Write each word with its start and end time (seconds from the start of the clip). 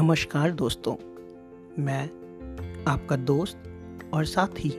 नमस्कार 0.00 0.50
दोस्तों, 0.50 0.92
मैं 1.78 2.04
आपका 2.88 3.16
दोस्त 3.16 3.62
और 4.14 4.24
साथी 4.24 4.70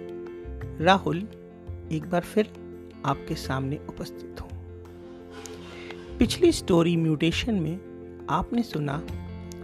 राहुल 0.83 1.17
एक 1.91 2.09
बार 2.09 2.21
फिर 2.21 2.47
आपके 3.05 3.35
सामने 3.35 3.77
उपस्थित 3.89 4.41
हूँ। 4.41 4.49
पिछली 6.17 6.51
स्टोरी 6.51 6.95
म्यूटेशन 6.97 7.55
में 7.55 8.25
आपने 8.29 8.63
सुना 8.63 8.97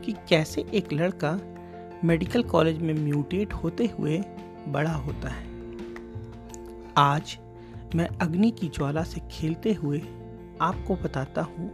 कि 0.05 0.13
कैसे 0.29 0.65
एक 0.73 0.93
लड़का 0.93 1.31
मेडिकल 2.03 2.43
कॉलेज 2.43 2.81
में 2.81 2.93
म्यूटेट 2.93 3.53
होते 3.53 3.85
हुए 3.97 4.19
बड़ा 4.67 4.93
होता 4.95 5.29
है। 5.29 5.45
आज 6.97 7.37
मैं 7.95 8.07
अग्नि 8.21 8.51
की 8.51 8.67
ज्वाला 8.67 9.03
से 9.03 9.21
खेलते 9.31 9.73
हुए 9.73 10.01
आपको 10.61 10.95
बताता 10.95 11.41
हूँ 11.41 11.69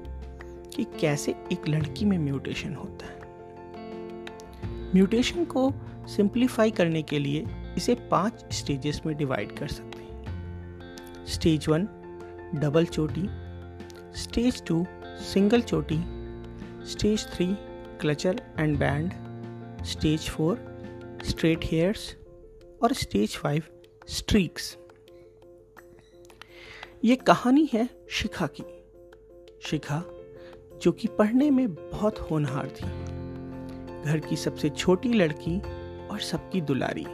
कि 0.76 0.84
कैसे 1.02 1.36
एक 1.52 1.68
लड़की 1.70 2.06
में 2.06 2.18
म्यूटेशन 2.20 2.76
होता 2.76 3.06
है। 3.06 3.22
म्यूटेशन 4.96 5.46
को 5.46 5.74
सिंप्लीफाई 6.08 6.72
करने 6.72 7.02
के 7.02 7.20
लिए 7.20 7.46
इसे 7.78 7.96
पाँच 7.96 8.46
स्टेजेस 8.52 9.02
में 9.06 9.18
डिवाइड 9.18 9.60
कर 9.60 9.68
सकते 9.68 10.04
हैं। 10.04 11.26
स्टेज 11.26 11.68
वन, 11.68 11.88
डबल 12.56 12.86
चोटी। 12.86 13.30
स्टेज 14.22 14.66
टू, 14.66 14.86
सिंगल 15.06 15.62
चोटी। 15.62 16.04
Stage 16.86 17.28
three, 17.28 17.48
clutcher 18.02 18.42
and 18.60 18.78
band. 18.78 19.14
Stage 19.84 20.30
four, 20.30 20.74
straight 21.24 21.60
hairs. 21.64 22.16
और 22.84 22.94
स्टेज 22.94 23.36
फाइव, 23.36 23.64
स्ट्रीक्स। 24.08 24.78
ये 27.04 27.16
कहानी 27.16 27.70
है 27.74 27.90
शिखा 28.10 28.48
की। 28.48 28.64
शिखा, 29.62 30.04
जो 30.82 30.92
कि 30.92 31.08
पढ़ने 31.08 31.50
में 31.50 31.74
बहुत 31.74 32.20
होनहार 32.20 32.68
थी। 32.68 33.03
घर 34.06 34.20
की 34.20 34.36
सबसे 34.36 34.70
छोटी 34.70 35.10
लड़की 35.10 35.60
और 36.08 36.20
सबकी 36.20 36.62
दुलारी। 36.62 37.08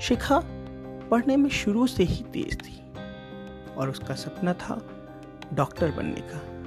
शिखा 0.00 0.42
पढ़ने 1.10 1.36
में 1.36 1.50
शुरू 1.50 1.86
से 1.86 2.02
ही 2.02 2.24
तेज 2.24 2.58
थी 2.62 2.92
और 3.74 3.90
उसका 3.90 4.14
सपना 4.14 4.52
था 4.52 4.90
डॉक्टर 5.54 5.90
बनने 5.90 6.20
का। 6.20 6.60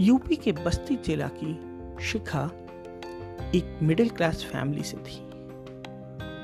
यूपी 0.00 0.36
के 0.36 0.52
बस्ती 0.52 0.96
जिला 0.96 1.30
की 1.34 1.58
शिखा 2.04 2.50
एक 3.54 3.78
मिडिल 3.82 4.08
क्लास 4.08 4.44
फैमिली 4.44 4.82
से 4.82 4.96
थी। 4.96 5.28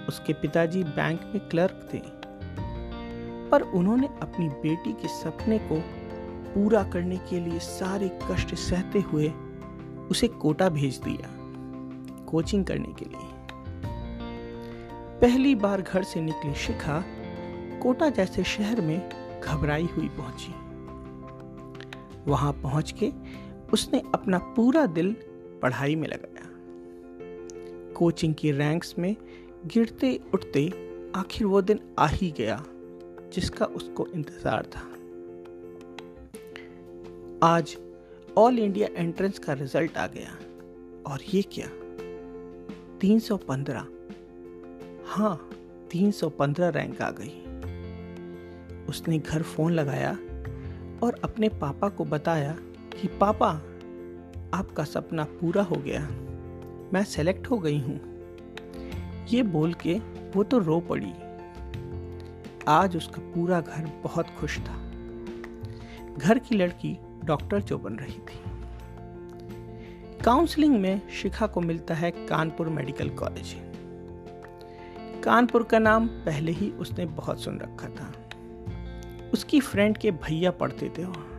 उसके 0.08 0.32
पिताजी 0.32 0.84
बैंक 0.84 1.20
में 1.22 1.48
क्लर्क 1.48 1.88
थे। 1.94 2.00
पर 3.48 3.62
उन्होंने 3.62 4.06
अपनी 4.06 4.48
बेटी 4.48 4.92
के 4.92 5.08
सपने 5.08 5.58
को 5.58 5.82
पूरा 6.54 6.82
करने 6.82 7.16
के 7.16 7.40
लिए 7.40 7.58
सारे 7.58 8.18
कष्ट 8.30 8.54
सहते 8.54 9.00
हुए 9.00 9.32
उसे 10.10 10.28
कोटा 10.28 10.68
भेज 10.68 10.96
दिया 11.04 11.30
कोचिंग 12.26 12.64
करने 12.64 12.92
के 12.92 13.04
लिए। 13.04 13.32
पहली 15.20 15.54
बार 15.54 15.82
घर 15.82 16.02
से 16.02 16.20
निकली 16.20 16.54
शिखा 16.54 17.02
कोटा 17.82 18.08
जैसे 18.08 18.44
शहर 18.44 18.80
में 18.80 19.10
घबराई 19.40 19.88
हुई 19.96 20.08
पहुँची। 20.08 20.52
वहाँ 22.30 22.52
पहुँच 22.52 22.94
के 23.02 23.10
उसने 23.72 24.02
अपना 24.14 24.38
पूरा 24.56 24.86
दिल 24.86 25.12
पढ़ाई 25.62 25.96
में 25.96 26.08
लगाया। 26.08 26.48
कोचिंग 27.94 28.34
की 28.34 28.52
रैंक्स 28.52 28.94
में 28.98 29.14
गिरते 29.66 30.20
उठते 30.34 30.66
आखिर 31.16 31.46
वो 31.46 31.60
दिन 31.62 31.80
आ 31.98 32.06
ही 32.06 32.30
गया, 32.30 32.62
जिसका 33.32 33.66
उसको 33.66 34.06
इंतज़ार 34.06 34.66
था। 34.66 34.82
आज 37.46 37.76
ऑल 38.38 38.58
इंडिया 38.58 38.88
एंट्रेंस 38.94 39.38
का 39.38 39.52
रिज़ल्ट 39.52 39.96
आ 39.96 40.06
गया। 40.06 40.30
और 41.12 41.18
ये 41.34 41.42
क्या? 41.42 41.66
315 42.98 43.86
हाँ 45.06 45.50
315 45.90 46.68
रैंक 46.68 47.02
आ 47.02 47.10
गई। 47.10 47.40
उसने 48.84 49.18
घर 49.18 49.42
फ़ोन 49.42 49.72
लगाया 49.72 50.12
और 51.02 51.20
अपने 51.24 51.48
पापा 51.48 51.88
को 51.88 52.04
बताया 52.04 52.52
कि, 53.00 53.08
पापा, 53.08 53.50
आपका 54.58 54.84
सपना 54.84 55.24
पूरा 55.24 55.62
हो 55.62 55.76
गया। 55.76 56.08
मैं 56.92 57.04
सेलेक्ट 57.04 57.46
हो 57.46 57.58
गई 57.58 57.78
हूँ। 57.78 58.00
ये 59.26 59.42
बोल 59.42 59.74
के 59.74 59.94
वो 60.34 60.42
तो 60.42 60.58
रो 60.58 60.80
पड़ी। 60.80 61.12
आज 62.68 62.96
उसका 62.96 63.22
पूरा 63.34 63.60
घर 63.60 64.00
बहुत 64.04 64.26
खुश 64.28 64.58
था। 64.58 64.90
घर 66.18 66.38
की 66.38 66.54
लड़की 66.54 66.98
डॉक्टर 67.24 67.60
जो 67.60 67.78
बन 67.78 67.94
रही 67.94 68.18
थी। 68.18 68.42
काउंसलिंग 70.24 70.80
में 70.80 71.10
शिखा 71.10 71.46
को 71.46 71.60
मिलता 71.60 71.94
है 71.94 72.10
कानपुर 72.10 72.68
मेडिकल 72.68 73.08
कॉलेज। 73.08 73.56
कानपुर 75.24 75.62
का 75.62 75.78
नाम 75.78 76.06
पहले 76.06 76.52
ही 76.52 76.70
उसने 76.70 77.06
बहुत 77.06 77.40
सुन 77.40 77.58
रखा 77.58 77.88
था। 77.88 78.12
उसकी 79.32 79.60
फ्रेंड 79.60 79.98
के 79.98 80.10
भैया 80.10 80.50
पढ़ते 80.50 80.88
थे 80.98 81.04
वहाँ। 81.04 81.30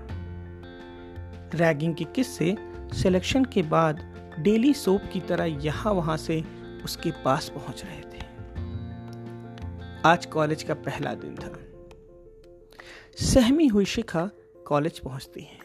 रैगिंग 1.56 1.96
के 1.96 2.04
किस्से 2.04 2.58
सिलेक्शन 2.94 3.46
के 3.46 3.62
बाद 3.62 4.02
डेली 4.40 4.74
सोप 4.74 5.02
की 5.14 5.20
तरह 5.20 5.44
यहाँ 5.44 5.94
वहाँ 5.94 6.18
से 6.18 6.44
उसके 6.84 7.12
पास 7.12 7.50
पहुँच 7.50 7.84
रहे 7.86 8.02
थे। 8.02 8.24
आज 10.06 10.26
कॉलेज 10.26 10.64
का 10.64 10.74
पहला 10.74 11.14
दिन 11.14 11.36
था। 11.36 11.54
सहमी 13.26 13.68
हुई 13.68 13.86
शिखा 13.86 14.30
कॉलेज 14.68 15.00
पहुँचती 15.00 15.42
है। 15.42 15.65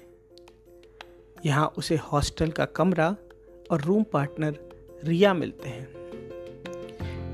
यहाँ 1.47 1.67
उसे 1.79 1.97
हॉस्टल 1.97 2.51
का 2.51 2.65
कमरा 2.65 3.09
और 3.71 3.81
रूम 3.81 4.03
पार्टनर 4.03 4.59
रिया 5.05 5.35
मिलते 5.35 5.69
हैं। 5.69 5.89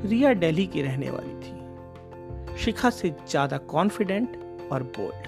रिया 0.09 0.35
दिल्ली 0.35 0.67
की 0.67 0.83
रहने 0.83 1.11
वाली 1.11 1.35
थी। 1.35 2.57
शिखा 2.57 2.91
से 2.91 3.15
ज़्यादा 3.29 3.57
कॉन्फिडेंट 3.57 4.37
और 4.73 4.83
बोल्ड 4.83 5.27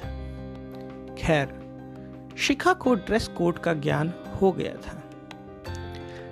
खैर, 1.19 1.49
शिखा 2.39 2.73
को 2.73 2.95
ड्रेस 2.95 3.29
कोड 3.29 3.59
का 3.59 3.75
ज्ञान 3.75 4.13
हो 4.43 4.53
गया 4.53 4.75
था। 4.75 5.03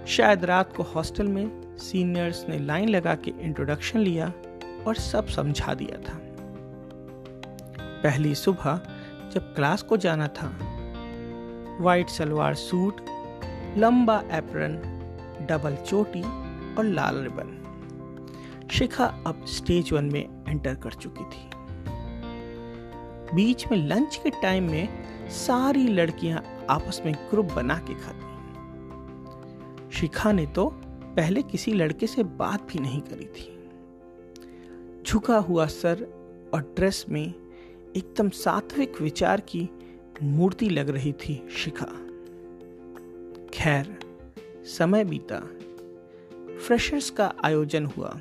शायद 0.07 0.45
रात 0.45 0.77
को 0.77 0.83
हॉस्टल 0.83 1.27
में 1.27 1.77
सीनियर्स 1.79 2.45
ने 2.49 2.59
लाइन 2.59 2.89
लगा 2.89 3.15
के 3.15 3.33
इंट्रोडक्शन 3.41 3.99
लिया 3.99 4.33
और 4.87 4.95
सब 4.95 5.27
समझा 5.27 5.75
दिया 5.75 5.99
था। 5.99 6.19
पहली 8.03 8.35
सुबह 8.35 8.81
जब 9.35 9.55
क्लास 9.55 9.83
को 9.83 9.97
जाना 9.97 10.29
था 10.29 10.76
वाइट 11.81 12.09
सलवार 12.09 12.55
सूट, 12.55 13.01
लंबा 13.79 14.19
एप्रन, 14.33 14.77
डबल 15.49 15.77
चोटी 15.77 16.23
और 16.75 16.85
लाल 16.85 17.17
रिबन। 17.23 18.69
शिखा 18.71 19.05
अब 19.27 19.45
स्टेज 19.47 19.93
वन 19.93 20.05
में 20.05 20.45
एंटर 20.49 20.75
कर 20.75 20.93
चुकी 20.93 21.25
थी। 21.25 21.51
बीच 23.35 23.67
में 23.71 23.79
लंच 23.79 24.17
के 24.17 24.31
टाइम 24.31 24.71
में 24.71 24.89
सारी 25.31 25.87
लड़कियाँ 25.89 26.43
आपस 26.71 27.03
में 27.07 27.15
ग्रुप 27.31 27.53
बना 27.53 27.79
के 27.79 27.95
खाती 27.95 28.25
शिखा 29.97 30.33
ने 30.33 30.47
तो 30.47 30.67
पहले 31.17 31.43
किसी 31.43 31.73
लड़के 31.73 32.07
से 32.07 32.23
बात 32.23 32.67
भी 32.73 32.79
नहीं 32.79 33.01
करी 33.01 33.27
थी। 33.37 33.53
झुका 35.07 35.37
हुआ 35.39 35.67
सर 35.67 36.03
और 36.55 36.61
ड्रेस 36.77 37.05
में 37.09 37.27
एकदम 37.27 38.29
सात्विक 38.29 39.01
विचार 39.03 39.41
की 39.41 39.69
मूर्ति 40.23 40.69
लग 40.69 40.89
रही 40.89 41.13
थी 41.13 41.49
शिखा। 41.57 41.87
खैर, 43.55 43.99
समय 44.65 45.05
बीता। 45.05 45.39
फ्रेशर्स 46.67 47.11
का 47.11 47.35
आयोजन 47.45 47.87
हुआ 47.87 48.21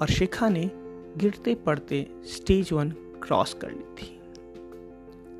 और 0.00 0.08
शिखा 0.08 0.48
ने 0.48 0.70
गिरते 1.16 1.54
पड़ते 1.54 2.06
स्टेज 2.24 2.72
वन 2.72 2.90
क्रॉस 3.22 3.54
कर 3.54 3.70
ली 3.70 3.84
थी। 3.94 4.20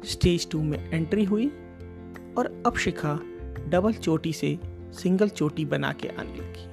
स्टेज 0.04 0.50
टू 0.50 0.62
में 0.62 0.90
एंट्री 0.90 1.24
हुई 1.24 1.46
और 2.38 2.62
अब 2.66 2.76
शिखा 2.76 3.20
डबल 3.68 3.92
चोटी 3.92 4.32
से 4.32 4.58
सिंगल 4.92 5.28
चोटी 5.28 5.64
बना 5.64 5.92
के 5.92 6.08
आने 6.08 6.36
लगी। 6.36 6.68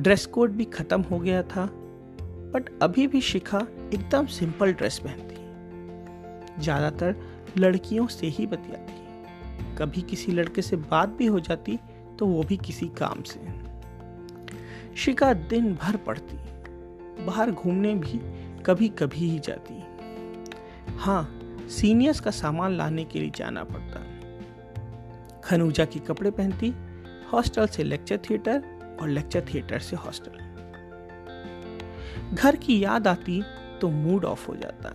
ड्रेस 0.00 0.26
कोड 0.26 0.50
भी 0.50 0.64
खत्म 0.64 1.00
हो 1.02 1.18
गया 1.18 1.42
था 1.42 1.70
बट 2.52 2.78
अभी 2.82 3.06
भी 3.06 3.20
शिखा 3.20 3.66
एकदम 3.94 4.26
सिंपल 4.26 4.72
ड्रेस 4.72 4.98
पहनती। 4.98 5.35
ज़्यादातर 6.60 7.14
लड़कियों 7.58 8.06
से 8.06 8.26
ही 8.28 8.46
बतियाती 8.46 9.04
कभी 9.76 10.02
किसी 10.02 10.32
लड़के 10.32 10.62
से 10.62 10.76
बात 10.76 11.08
भी 11.08 11.26
हो 11.26 11.40
जाती 11.40 11.78
तो 12.18 12.26
वो 12.26 12.42
भी 12.42 12.56
किसी 12.56 12.86
काम 12.98 13.22
से। 13.22 13.40
शिका 14.96 15.32
दिन 15.32 15.74
भर 15.74 15.96
पढ़ती, 15.96 16.36
बाहर 17.24 17.50
घूमने 17.50 17.94
भी 17.94 18.20
कभी 18.66 18.88
कभी 18.98 19.30
ही 19.30 19.38
जाती। 19.38 19.82
हाँ 20.98 21.22
सीनियर्स 21.70 22.20
का 22.20 22.30
सामान 22.30 22.72
लाने 22.72 23.04
के 23.04 23.18
लिए 23.20 23.30
जाना 23.36 23.64
पड़ता। 23.64 24.00
खनूजा 25.44 25.84
के 25.84 26.00
कपड़े 26.00 26.30
पहनती, 26.30 26.72
हॉस्टल 27.32 27.66
से 27.66 27.82
लेक्चर 27.84 28.18
थिएटर 28.30 28.62
और 29.00 29.08
लेक्चर 29.08 29.44
थिएटर 29.54 29.78
से 29.78 29.96
हॉस्टल। 29.96 30.44
घर 32.34 32.56
की 32.56 32.82
याद 32.84 33.06
आती 33.08 33.42
तो 33.80 33.88
मूड 33.90 34.24
ऑफ़ 34.24 34.46
हो 34.48 34.54
जाता। 34.56 34.94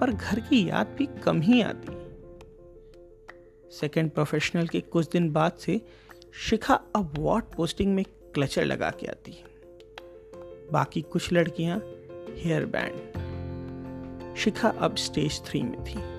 पर 0.00 0.10
घर 0.12 0.40
की 0.40 0.68
याद 0.68 0.86
भी 0.98 1.06
कम 1.06 1.40
ही 1.40 1.62
आती। 1.62 2.04
सेकेंड 3.70 4.10
प्रोफेशनल 4.10 4.68
के 4.68 4.80
कुछ 4.80 5.08
दिन 5.12 5.32
बाद 5.32 5.52
से 5.52 5.80
शिखा 6.48 6.74
अब 6.74 7.14
वॉट 7.18 7.44
पोस्टिंग 7.44 7.94
में 7.94 8.04
क्लचर 8.34 8.64
लगा 8.64 8.90
के 8.90 9.06
आती। 9.06 9.44
बाकी 10.72 11.02
कुछ 11.02 11.32
लड़कियाँ 11.32 11.78
हेयर 12.36 12.66
बैंड 12.66 13.24
शिखा 14.36 14.68
अब 14.68 14.96
स्टेज 14.96 15.42
थ्री 15.44 15.62
में 15.62 15.84
थी। 15.84 16.14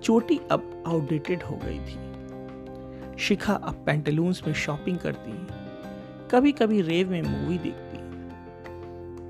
चोटी 0.00 0.40
अब 0.50 0.84
आउटडेटेड 0.86 1.42
हो 1.42 1.60
गई 1.64 1.78
थी। 1.78 2.06
शिखा 3.18 3.54
अब 3.54 3.74
पेंटलून्स 3.86 4.46
में 4.46 4.54
शॉपिंग 4.54 4.98
करती। 4.98 5.32
कभी 6.30 6.52
कभी 6.52 6.80
रेव 6.80 7.10
में 7.10 7.22
मूवी 7.22 7.58
देखती। 7.58 7.96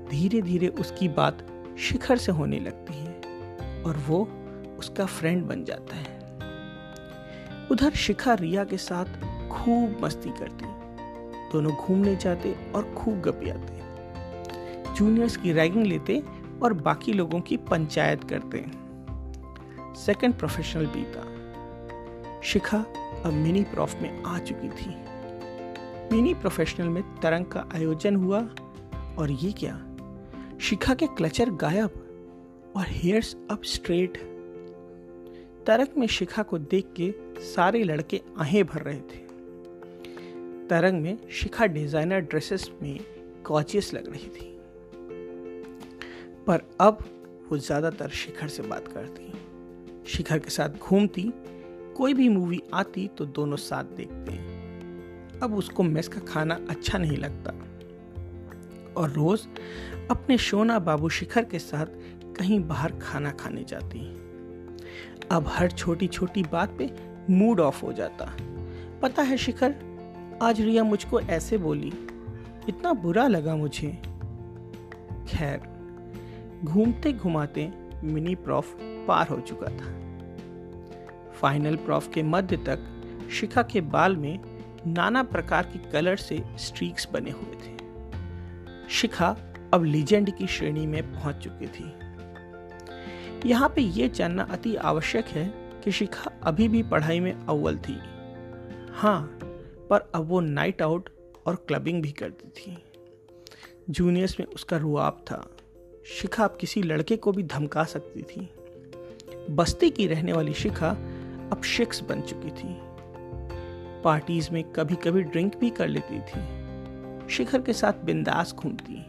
धीरे 0.09 0.41
धीरे 0.41 0.67
उसकी 0.67 1.07
बात 1.07 1.47
शिखर 1.79 2.17
से 2.17 2.31
होने 2.31 2.59
लगती। 2.59 2.93
है 2.93 3.06
और 3.87 3.97
वो 3.97 4.29
उसका 4.79 5.05
फ्रेंड 5.05 5.45
बन 5.45 5.63
जाता 5.63 5.95
है। 5.95 6.17
उधर 7.71 7.91
शिखा 7.91 8.33
रिया 8.33 8.63
के 8.63 8.77
साथ 8.77 9.05
खूब 9.49 9.97
मस्ती 10.01 10.29
करती। 10.29 10.65
दोनों 11.53 11.73
घूमने 11.73 12.15
जाते 12.15 12.71
और 12.75 12.93
खूब 12.97 13.21
गपियाते 13.21 13.77
जूनियर्स 14.93 15.37
की 15.37 15.53
रैगिंग 15.53 15.85
लेते 15.85 16.23
और 16.63 16.73
बाकी 16.73 17.13
लोगों 17.13 17.39
की 17.39 17.57
पंचायत 17.57 18.23
करते। 18.23 18.65
सेकंड 20.01 20.33
प्रोफेशनल 20.33 20.85
बीता। 20.85 22.41
शिखा 22.43 22.77
अब 23.25 23.33
मिनी 23.33 23.63
प्रॉफ 23.63 24.01
में 24.01 24.23
आ 24.23 24.39
चुकी 24.39 24.69
थी। 24.69 24.89
मिनी 26.15 26.33
प्रोफेशनल 26.33 26.89
में 26.89 27.03
तरंग 27.03 27.45
का 27.45 27.65
आयोजन 27.75 28.15
हुआ 28.15 28.39
और 29.17 29.31
ये 29.31 29.51
क्या? 29.51 29.81
शिखा 30.61 30.93
के 30.93 31.07
क्लचर 31.07 31.49
गायब। 31.49 32.03
और 32.77 32.85
हेयर्स 32.87 33.35
अब 33.51 33.61
स्ट्रेट 33.65 34.17
तरंग 35.67 35.97
में 35.97 36.07
शिखा 36.07 36.43
को 36.43 36.57
देख 36.57 36.93
के 36.99 37.13
सारे 37.45 37.83
लड़के 37.83 38.21
आहें 38.39 38.63
भर 38.65 38.81
रहे 38.81 38.99
थे। 39.01 39.25
तरंग 40.67 41.01
में 41.01 41.17
शिखा 41.31 41.65
डिज़ाइनर 41.65 42.19
ड्रेसेस 42.21 42.69
में 42.81 42.99
गॉर्जियस 43.47 43.93
लग 43.93 44.07
रही 44.07 44.29
थी। 44.29 44.53
पर 46.47 46.61
अब 46.81 47.03
वो 47.49 47.57
ज़्यादातर 47.57 48.09
शिखर 48.09 48.47
से 48.47 48.63
बात 48.63 48.87
करती 48.87 49.33
शिखर 50.07 50.39
के 50.39 50.49
साथ 50.49 50.77
घूमती, 50.79 51.31
कोई 51.97 52.13
भी 52.13 52.29
मूवी 52.29 52.61
आती 52.73 53.07
तो 53.07 53.25
दोनों 53.27 53.57
साथ 53.57 53.95
देखते 53.97 54.31
अब 55.39 55.55
उसको 55.55 55.83
मेस 55.83 56.07
का 56.07 56.19
खाना 56.27 56.59
अच्छा 56.69 56.97
नहीं 56.97 57.17
लगता। 57.17 57.51
और 58.97 59.09
रोज 59.11 59.47
अपने 60.11 60.37
शोना 60.37 60.77
बाबू 60.79 61.09
शिखर 61.09 61.43
के 61.43 61.59
साथ 61.59 61.85
कहीं 62.39 62.59
बाहर 62.67 62.91
खाना 62.91 63.31
खाने 63.31 63.63
जाती 63.63 63.99
अब 65.31 65.45
हर 65.47 65.71
छोटी 65.71 66.07
छोटी 66.07 66.43
बात 66.43 66.77
पे 66.77 66.91
मूड 67.29 67.59
ऑफ़ 67.59 67.85
हो 67.85 67.93
जाता। 67.93 68.37
पता 69.01 69.21
है 69.21 69.37
शिखर, 69.37 69.75
आज 70.41 70.61
रिया 70.61 70.83
मुझको 70.83 71.19
ऐसे 71.19 71.57
बोली, 71.57 71.93
इतना 72.69 72.93
बुरा 72.93 73.27
लगा 73.27 73.55
मुझे। 73.55 73.87
खैर, 75.27 75.61
घूमते 76.63 77.13
घुमाते 77.13 77.71
मिनी 78.03 78.35
प्रॉफ 78.35 78.77
पार 78.81 79.27
हो 79.27 79.39
चुका 79.39 79.67
था। 79.67 79.93
फाइनल 81.31 81.75
प्रॉफ 81.75 82.13
के 82.13 82.23
मध्य 82.23 82.57
तक 82.57 82.79
शिखा 83.31 83.63
के 83.63 83.81
बाल 83.81 84.17
में 84.17 84.39
नाना 84.87 85.23
प्रकार 85.23 85.63
की 85.63 85.91
कलर 85.91 86.15
से 86.15 86.43
स्ट्रीक्स 86.57 87.07
बने 87.11 87.31
हुए 87.31 87.55
थे। 87.55 87.77
शिखा 88.89 89.37
अब 89.73 89.83
लीजेंड 89.83 90.37
की 90.37 90.47
श्रेणी 90.47 90.87
में 90.87 91.13
पहुँच 91.13 91.35
चुकी 91.35 91.67
थी। 91.67 92.06
यहाँ 93.45 93.69
पे 93.69 93.81
ये 93.81 94.09
जानना 94.09 94.43
अति 94.43 94.75
आवश्यक 94.75 95.25
है 95.25 95.45
कि 95.83 95.91
शिखा 95.91 96.31
अभी 96.43 96.67
भी 96.67 96.83
पढ़ाई 96.83 97.19
में 97.19 97.33
अव्वल 97.33 97.77
थी। 97.77 97.99
हाँ 98.91 99.21
पर 99.89 100.11
अब 100.15 100.27
वो 100.27 100.39
नाइट 100.39 100.81
आउट 100.81 101.09
और 101.45 101.55
क्लबिंग 101.55 102.01
भी 102.01 102.11
करती 102.11 102.47
थी। 102.47 102.77
जूनियर्स 103.89 104.39
में 104.39 104.47
उसका 104.47 104.77
रुआब 104.77 105.13
था। 105.13 105.49
शिखा 106.05 106.43
अब 106.43 106.57
किसी 106.61 106.81
लड़के 106.81 107.17
को 107.17 107.31
भी 107.31 107.43
धमका 107.43 107.83
सकती 107.83 108.21
थी। 108.21 108.49
बस्ती 109.49 109.89
की 109.89 110.07
रहने 110.07 110.33
वाली 110.33 110.53
शिखा 110.53 110.89
अब 111.51 111.61
शिक्स 111.63 112.01
बन 112.01 112.21
चुकी 112.21 112.49
थी। 112.49 112.77
पार्टीज़ 114.03 114.49
में 114.51 114.63
कभी 114.63 114.95
कभी 114.95 115.21
ड्रिंक 115.21 115.57
भी 115.57 115.69
कर 115.69 115.87
लेती 115.87 116.19
थी। 116.19 116.67
शिखर 117.29 117.61
के 117.61 117.73
साथ 117.73 117.93
बिंदास 117.93 118.53
घूमती। 118.53 119.05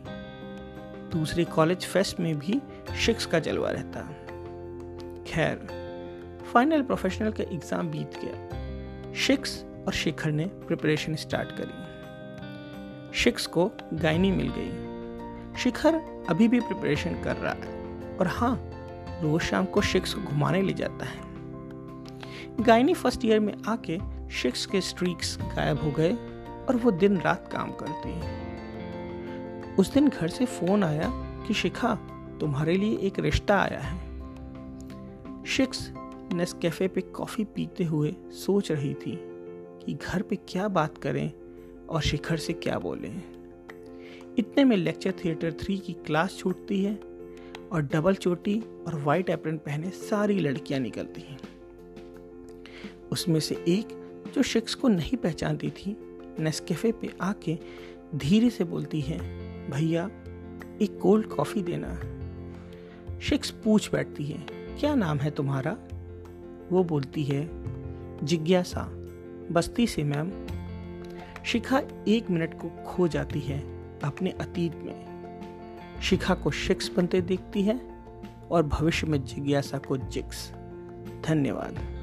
दूसरे 1.13 1.45
कॉलेज 1.45 1.87
फेस्ट 1.87 2.21
में 2.21 2.39
भी 2.39 2.61
शिक्स 2.97 3.27
का 3.27 3.39
जलवा 3.39 3.71
रहता। 3.71 4.01
खैर 5.27 5.67
फाइनल 6.53 6.83
प्रोफेशनल 6.83 7.31
का 7.31 7.45
एग्ज़ाम 7.45 7.89
बीत 7.89 8.21
गया। 8.25 9.13
शिक्स 9.15 9.65
और 9.87 9.93
शिखर 9.93 10.31
ने 10.31 10.45
प्रिपरेशन 10.45 11.15
स्टार्ट 11.15 11.49
करी। 11.53 13.17
शिक्स 13.19 13.47
को 13.47 13.71
गायनी 13.95 14.31
मिल 14.33 14.53
गई। 14.57 15.59
शिखर 15.59 15.95
अभी 16.31 16.49
भी 16.49 16.61
प्रिपरेशन 16.61 17.23
कर 17.23 17.37
रहा 17.37 17.53
है 17.53 18.17
और 18.17 18.27
हाँ 18.27 18.55
रोज 19.23 19.41
शाम 19.43 19.65
को 19.65 19.81
शिक्स 19.83 20.15
को 20.15 20.21
घुमाने 20.21 20.63
ले 20.63 20.73
जाता 20.73 21.07
है। 21.07 21.27
गायनी 22.61 22.95
फ़र्स्ट 22.95 23.25
ईयर 23.25 23.41
में 23.41 23.55
आके 23.69 23.99
शिक्स 24.33 24.67
के 24.67 24.81
स्ट्रीक्स 24.81 25.37
गायब 25.41 25.83
हो 25.83 25.91
गए 25.91 26.13
और 26.69 26.77
वो 26.77 26.91
दिन 26.91 27.21
रात 27.21 27.49
काम 27.53 27.71
करती। 27.73 28.13
है 28.13 29.77
उस 29.77 29.93
दिन 29.93 30.09
घर 30.09 30.29
से 30.29 30.45
फ़ोन 30.47 30.85
आया 30.85 31.11
कि 31.47 31.55
शिखा 31.55 31.99
तुम्हारे 32.41 32.77
लिए 32.77 32.99
एक 32.99 33.19
रिश्ता 33.19 33.59
आया 33.59 33.81
है। 33.81 34.09
शिक्स 35.45 35.93
नेस्कैफे 36.33 36.89
पे 36.89 37.01
कॉफ़ी 37.01 37.45
पीते 37.45 37.85
हुए 37.85 38.15
सोच 38.31 38.73
रही 38.73 38.95
थी 38.95 39.19
कि 39.85 39.95
घर 39.95 40.23
पे 40.23 40.37
क्या 40.37 40.69
बात 40.69 40.99
करें 40.99 41.33
और 41.87 42.01
शिखर 42.01 42.37
से 42.37 42.53
क्या 42.53 42.79
बोलें। 42.79 43.23
इतने 44.39 44.65
में 44.65 44.77
लेक्चर 44.77 45.13
थिएटर 45.25 45.53
थ्री 45.53 45.79
की 45.79 45.93
क्लास 45.93 46.37
छूटती 46.37 46.85
है 46.85 46.95
और 47.73 47.83
डबल 47.83 48.15
चोटी 48.15 48.61
और 48.61 49.03
वाइट 49.05 49.31
एप्रन 49.31 49.57
पहने 49.57 49.91
सारी 49.91 50.41
लड़कियाँ 50.41 50.81
निकलती 50.81 51.21
हैं। 51.21 51.39
उसमें 53.13 53.41
से 53.41 53.55
एक 53.55 53.89
जो 54.35 54.43
शिक्स 54.43 54.75
को 54.75 54.89
नहीं 54.89 55.17
पहचानती 55.17 55.71
थी, 55.71 55.97
नेस्केफे 56.39 56.93
पे 56.93 57.11
आके 57.21 57.59
धीरे 58.15 58.51
से 58.51 58.65
बोलती 58.65 59.01
है, 59.01 59.19
भैया, 59.71 60.11
एक 60.83 60.99
कोल्ड 61.03 61.27
कॉफ़ी 61.27 61.63
देना 61.63 61.89
शिक्स 63.21 63.51
पूछ 63.51 63.93
बैठती 63.93 64.25
है, 64.25 64.47
क्या 64.81 64.95
नाम 64.95 65.19
है 65.19 65.31
तुम्हारा? 65.31 65.77
वो 66.73 66.85
बोलती 66.85 67.25
है, 67.25 67.51
जिज्ञासा, 68.27 68.89
बस्ती 69.53 69.87
से, 69.87 70.05
मैम. 70.05 70.47
शिखा 71.45 71.83
एक 72.09 72.31
मिनट 72.31 72.55
को 72.55 72.85
खो 72.85 73.09
जाती 73.09 73.41
है 73.41 73.61
अपने 74.01 74.31
अतीत 74.31 74.75
में। 74.75 75.09
शिखा 76.03 76.35
को 76.35 76.51
शिक्स 76.51 76.91
बनते 76.97 77.21
देखती 77.21 77.63
है 77.63 77.81
और 78.51 78.63
भविष्य 78.63 79.07
में 79.07 79.25
जिज्ञासा 79.25 79.79
को 79.79 79.97
जिक्स 79.97 80.53
धन्यवाद। 81.25 81.98